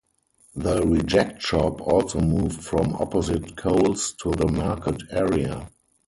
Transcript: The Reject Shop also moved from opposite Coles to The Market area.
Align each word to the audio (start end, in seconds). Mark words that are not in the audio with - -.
The 0.55 0.81
Reject 0.81 1.43
Shop 1.43 1.79
also 1.79 2.21
moved 2.21 2.63
from 2.63 2.95
opposite 2.95 3.55
Coles 3.55 4.13
to 4.23 4.31
The 4.31 4.47
Market 4.47 5.03
area. 5.11 5.69